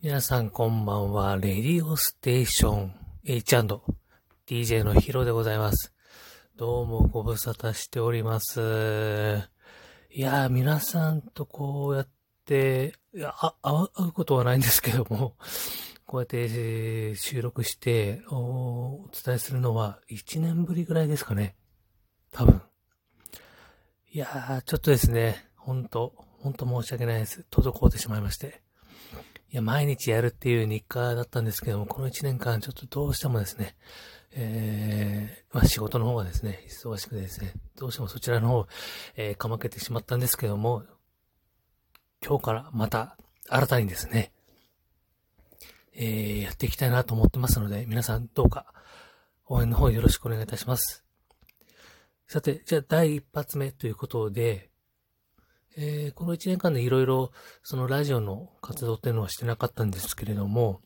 [0.00, 1.36] 皆さんこんばんは。
[1.36, 5.92] レディオステーション H&DJ のヒロでございます。
[6.54, 8.60] どうもご無沙汰しております。
[10.12, 12.08] いやー、皆さんとこうやっ
[12.44, 15.34] て、いや、あ、会うことはないんですけども、
[16.06, 21.56] こうやって収録してお伝えするのは1年ぶりぐらいですかね。
[22.30, 22.62] 多分。
[24.12, 27.44] いやー、ちょっとですね、ほんと、ほんと申し訳ないです。
[27.50, 28.62] 滞ってしまいまして。
[29.52, 33.76] いや、毎日やるっていう日課だったんですけども、この1年間ちょっとどうしてもですね、
[34.32, 38.66] えー、まあ仕事の方がですね、忙しくてですね、どうしてもそちらの方、
[39.16, 40.84] えー、かまけてしまったんですけども、
[42.24, 43.16] 今日からまた
[43.48, 44.32] 新たにですね、
[45.94, 48.66] えー、やっていきたいなと思ってますので、皆さんどうか
[49.46, 51.04] 応援の方よろしくお願いいたします。
[52.32, 54.70] さて、じゃあ第一発目ということで、
[55.76, 57.32] えーこの1年間でいろいろ
[57.64, 60.80] そのラジオの活動っていうのはしてなかったんですけれども、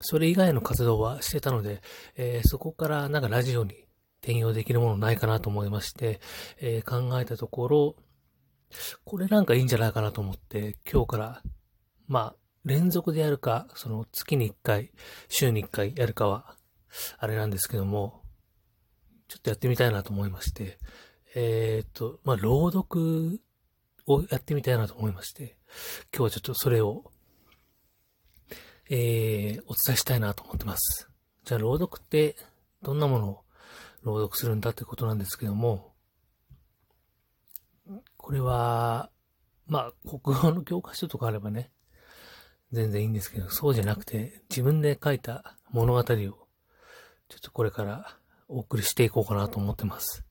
[0.00, 1.80] それ以外の活動はしてたので、
[2.16, 3.86] えーそこからなんかラジオに
[4.20, 6.20] 転用できるものないかなと思いまして、
[6.60, 7.96] えー考えたところ、
[9.06, 11.42] これなんかいいんじゃないかなと思って、今日から、
[12.06, 14.92] まあ、連続でやるか、その月に1回、
[15.30, 16.54] 週に1回やるかは、
[17.16, 18.25] あれなんですけども、
[19.28, 20.78] ちょっとやってみたいなと思いまして、
[21.34, 23.40] えーっと、まあ、朗読
[24.06, 25.56] をやってみたいなと思いまして、
[26.14, 27.10] 今日はちょっとそれを、
[28.88, 31.10] えー、お伝えしたいなと思ってます。
[31.44, 32.36] じゃあ、朗読って
[32.82, 33.44] どんなものを
[34.02, 35.92] 朗読するんだってことなんですけども、
[38.16, 39.10] これは、
[39.66, 41.70] まあ、国語の教科書とかあればね、
[42.72, 46.36] 全然いいんですけど、そうじゃなくて、自分で書いた物語を、ちょっ
[47.42, 48.16] とこれから
[48.48, 50.24] お送りしていこうかなと思ってます。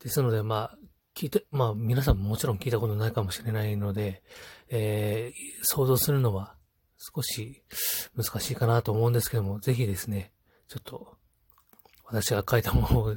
[0.00, 0.78] ですので、まあ、
[1.14, 4.22] 聞いて、まあ、皆さんももちろん聞いたことないかもしれないので、
[4.68, 6.54] えー、想像するのは
[6.98, 7.62] 少し
[8.14, 10.32] 難しいかなと思うんですけども、ぜひですね、
[10.68, 11.16] ちょっと、
[12.04, 13.16] 私が書いたもの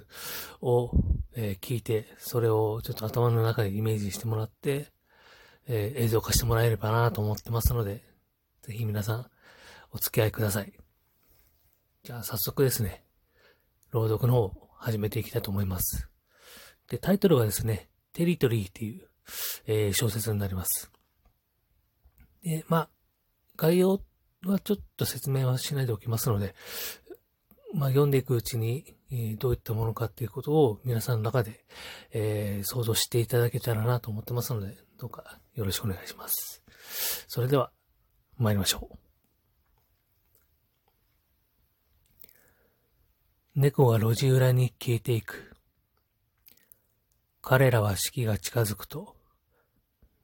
[0.62, 0.92] を、
[1.36, 4.92] えー聞いて、それをちょっと頭の中でイメージしてもらって、
[5.68, 8.04] えー映像化してもらえればなと思ってますので、
[8.64, 9.30] ぜひ皆さん、
[9.92, 10.74] お付き合いください。
[12.04, 13.04] じゃあ、早速ですね、
[13.92, 16.10] 朗読の方を始めていきたいと思います。
[16.90, 19.08] で、タイトルはですね、テリトリーっていう、
[19.68, 20.92] えー小説になります。
[22.44, 22.90] で、まあ、
[23.56, 24.02] 概要
[24.46, 26.56] はちょっと説明はしないでおきますので、
[27.74, 31.66] まあ、読んでいくうちに、えーどういったものかっていうことを皆さんの中で、
[32.12, 36.64] えー想像していただけたらなと思ってますので、どうかよろしくお願いします。
[37.28, 37.72] それでは、
[38.38, 39.09] 参りましょう。
[43.62, 45.52] 猫が路地裏に消えていく。
[47.42, 49.18] 彼らは四季が近づくと、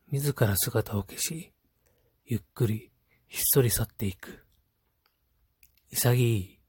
[0.09, 1.51] 自ら姿を消し、
[2.23, 2.93] ゆっくり、
[3.27, 4.45] ひっそり去っていく。
[5.91, 6.61] 潔い。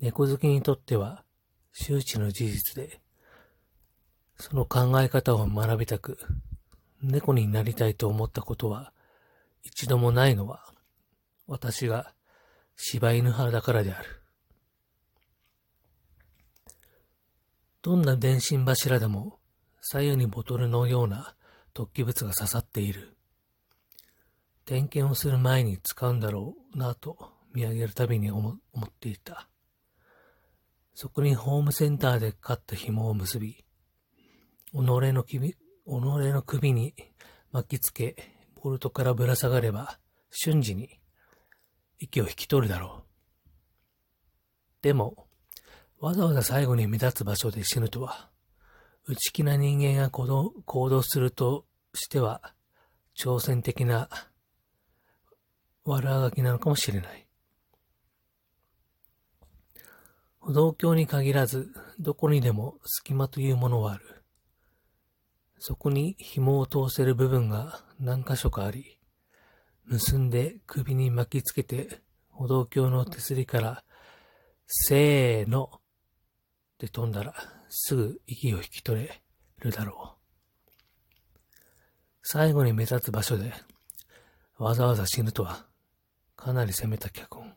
[0.00, 1.24] 猫好きにとっては、
[1.72, 3.00] 周知の事実で、
[4.38, 6.18] その考え方を学びたく、
[7.02, 8.92] 猫になりたいと思ったことは、
[9.62, 10.74] 一度もないのは、
[11.46, 12.12] 私が
[12.76, 14.19] 柴犬派だからである。
[17.82, 19.38] どんな電信柱でも
[19.80, 21.34] 左右にボトルのような
[21.74, 23.16] 突起物が刺さっている。
[24.66, 27.16] 点検をする前に使うんだろうなと
[27.52, 29.48] 見上げるたびに思っていた。
[30.94, 33.64] そこにホームセンターで買った紐を結び、己
[34.72, 36.94] の首、己の首に
[37.50, 38.14] 巻きつけ、
[38.62, 39.98] ボルトからぶら下がれば
[40.30, 41.00] 瞬時に
[41.98, 44.82] 息を引き取るだろう。
[44.82, 45.26] でも、
[46.00, 48.30] わざわざ最後に目立つ場所で死ぬとは、
[49.06, 52.54] 内気な人間が行動するとしては、
[53.14, 54.08] 挑戦的な
[55.84, 57.26] 悪あがきなのかもしれない。
[60.38, 64.24] 歩道橋に限らず、どこにでも隙間というものはある。
[65.58, 68.98] そこに紐を通せる部分が何箇所かあり、
[69.84, 72.00] 結んで首に巻きつけて、
[72.30, 73.84] 歩道橋の手すりから、
[74.66, 75.79] せーの、
[76.80, 77.34] で飛んだら、
[77.68, 79.22] すぐ息を引き取れ
[79.58, 80.74] るだろう。
[82.22, 83.52] 最後に目立つ場所で、
[84.56, 85.66] わざわざ死ぬとは、
[86.36, 87.54] かなり攻めた脚本。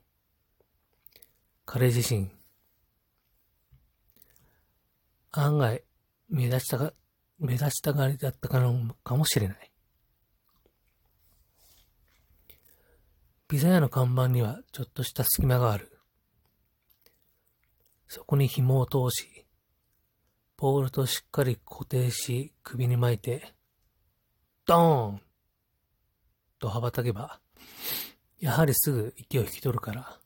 [1.66, 2.30] 彼自身、
[5.32, 5.86] 案外、
[6.28, 6.94] 目立ちたが、
[7.40, 9.72] 目立ちたがりだったかのかもしれない。
[13.48, 15.93] ピザ屋の看板にはちょっとした隙間がある。
[18.14, 19.48] そこに紐を通し、
[20.56, 23.56] ポールとしっかり固定し首に巻いて、
[24.68, 25.22] ドーン
[26.60, 27.40] と羽ばたけば、
[28.40, 30.20] やはりすぐ息を引き取るから、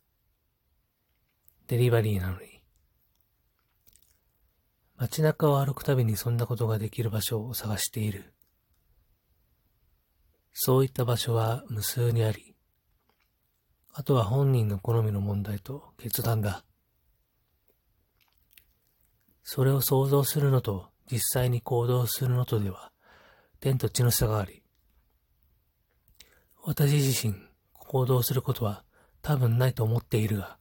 [1.67, 2.61] デリバリーなのに。
[4.97, 8.33] 街中を歩くたびにそんなことができる場所を探している。
[10.51, 12.53] そういった場所は無数にあり、
[13.93, 16.66] あとは本人の好みの問題と決断だ。
[19.49, 22.91] それを想像するのと実際に行動するのとでは、
[23.61, 24.61] 天と地の差があり、
[26.63, 27.33] 私自身
[27.71, 28.83] 行動することは
[29.21, 30.57] 多分ないと思っているが、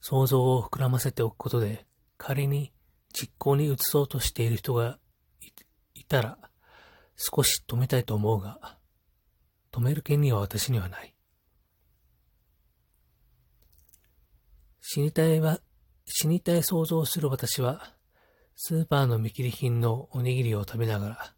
[0.00, 1.86] 想像を膨らませておくことで、
[2.18, 2.72] 仮に
[3.12, 4.98] 実行に移そうとしている人が
[5.94, 6.36] いたら、
[7.14, 8.76] 少し止めたいと思うが、
[9.70, 11.14] 止める権利は私にはない。
[14.80, 15.60] 死にたいは、
[16.12, 17.94] 死にたい想像する私は、
[18.56, 21.34] スーパーの見切り品のおにぎりを食べながら、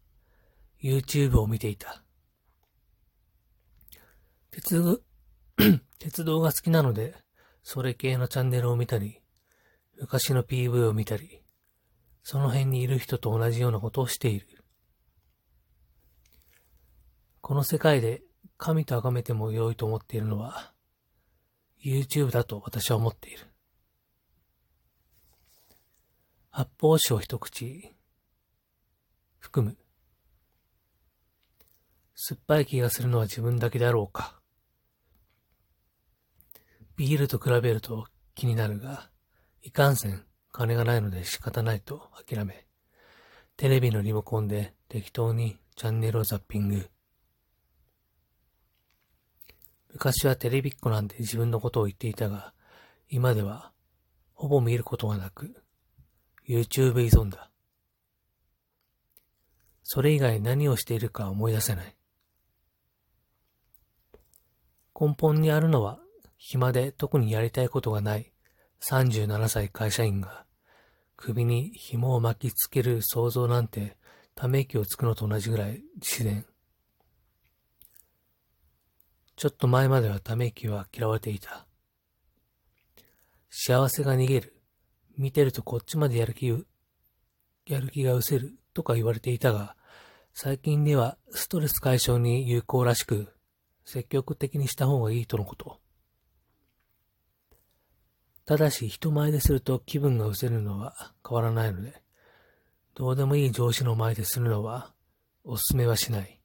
[0.81, 2.03] YouTube を見ていた。
[4.49, 5.03] 鉄、
[5.99, 7.13] 鉄道が好きなので、
[7.61, 9.21] それ系のチャンネルを見たり、
[9.99, 11.43] 昔の PV を見たり、
[12.23, 14.47] その辺にいる人と同じようなことをしている。
[17.41, 18.23] この世界で
[18.57, 20.73] 神と崇めても良いと思っているのは、
[21.83, 23.52] YouTube だと私は思っている。
[26.55, 27.95] 発泡酒を一口
[29.39, 29.75] 含む。
[32.13, 34.39] 酸っぱい気がするのは自分だけだろうか。
[36.95, 38.05] ビールと比べると
[38.35, 39.09] 気になるが、
[39.63, 42.67] いかんせん金がないので仕方ないと諦め、
[43.57, 46.87] テレビのリモコンで適当にチャンネルをザッピング。
[49.91, 52.53] 昔はテレビっ子なんて自分のことを言っていたが、
[53.09, 53.71] 今では
[54.35, 55.62] ほぼ見ることがなく、
[56.47, 57.49] YouTube 依存だ。
[59.83, 61.95] それ以外何をしているか思い出せない。
[64.99, 65.99] 根本にあるのは、
[66.37, 68.31] 暇で特にやりたいことがない
[68.81, 70.45] 37歳会社員が、
[71.15, 73.97] 首に紐を巻きつける想像なんて、
[74.35, 76.45] ため息をつくのと同じぐらい自然。
[79.35, 81.65] ちょっと前まではため息は嫌われていた。
[83.49, 84.52] 幸せが逃げる。
[85.17, 89.75] 見てるとこっちまでやる気、やる気が失せるとか言われていたが、
[90.33, 93.33] 最近ではストレス解消に有効らしく、
[93.85, 95.79] 積極的にした方がいいとのこと。
[98.45, 102.01] ただし人前ですると気分が失せるのは変わらないので、
[102.95, 104.93] どうでもいい上司の前でするのは
[105.43, 106.39] お勧めはしない。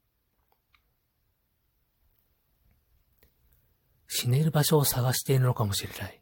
[4.07, 6.21] 死ねる場所を探しているのかもしれない。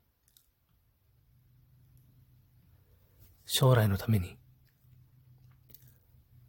[3.59, 4.37] 将来のために。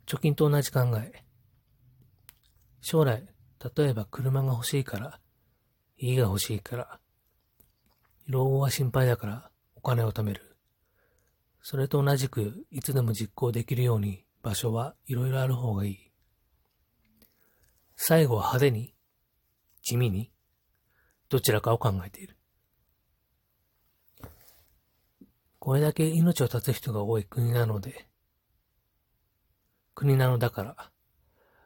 [0.08, 1.24] 貯金と同じ考え。
[2.82, 3.26] 将来、
[3.78, 5.22] 例えば車が欲しいから、
[5.96, 7.00] 家が欲しいから、
[8.28, 10.58] 老後は心配だからお金を貯める。
[11.62, 16.12] それと同じく、いつでも実行できるように場所はいろいろある方がいい。
[17.96, 18.94] 最後は派手に
[19.82, 20.30] 地味に
[21.30, 22.37] どちらかを考えている。
[25.68, 28.08] これだけ命を絶つ人が多い国なので、
[29.96, 30.92] 国なのだから、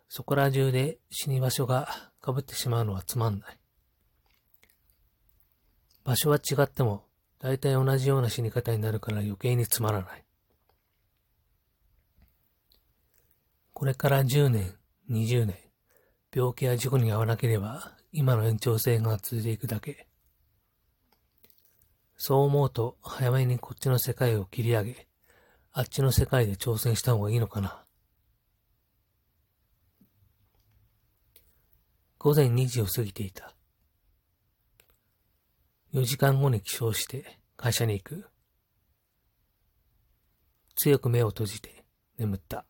[0.09, 1.87] そこら中で死に場所が
[2.25, 3.59] 被ってしまうのはつまんない。
[6.03, 7.03] 場所は違っても、
[7.37, 10.25] 大体同じような死に方になるから余計につまらない。
[13.73, 14.73] これから10年、
[15.11, 15.59] 20年、
[16.35, 20.10] 病気や事故に遭わなければ、今の延長線が続いていくだけ。
[22.23, 25.07] そう思うと、早めにこっちの世界を切り上げ、
[25.71, 27.83] あっちの世界で挑戦した方がいいのかな。
[32.19, 33.55] 午前2時を過ぎていた。
[35.95, 38.29] 4時間後に起床して会社に行く。
[40.75, 41.83] 強く目を閉じて
[42.19, 42.65] 眠った。